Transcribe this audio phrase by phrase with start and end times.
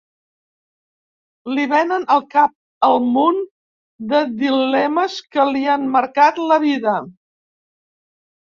[1.57, 2.55] Li venen al cap
[2.87, 3.37] el munt
[4.15, 6.97] de dilemes que li han marcat la vida.